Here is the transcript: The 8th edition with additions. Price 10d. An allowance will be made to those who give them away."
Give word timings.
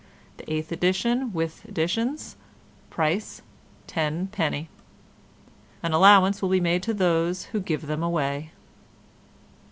The 0.37 0.45
8th 0.45 0.71
edition 0.71 1.31
with 1.31 1.63
additions. 1.65 2.35
Price 2.89 3.43
10d. 3.87 4.65
An 5.83 5.93
allowance 5.93 6.41
will 6.41 6.49
be 6.49 6.59
made 6.59 6.81
to 6.81 6.93
those 6.95 7.43
who 7.53 7.59
give 7.59 7.85
them 7.85 8.01
away." 8.01 8.49